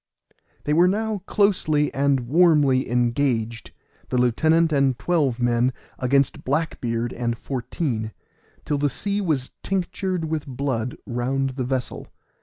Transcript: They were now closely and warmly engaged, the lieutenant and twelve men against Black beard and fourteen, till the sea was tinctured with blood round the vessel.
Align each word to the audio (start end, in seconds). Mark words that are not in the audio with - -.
They 0.63 0.73
were 0.73 0.87
now 0.87 1.19
closely 1.27 1.93
and 1.93 2.21
warmly 2.21 2.89
engaged, 2.89 3.69
the 4.09 4.17
lieutenant 4.17 4.73
and 4.73 4.97
twelve 4.97 5.39
men 5.39 5.73
against 5.99 6.43
Black 6.43 6.81
beard 6.81 7.13
and 7.13 7.37
fourteen, 7.37 8.11
till 8.65 8.79
the 8.79 8.89
sea 8.89 9.21
was 9.21 9.51
tinctured 9.61 10.25
with 10.25 10.47
blood 10.47 10.97
round 11.05 11.51
the 11.51 11.65
vessel. 11.65 12.07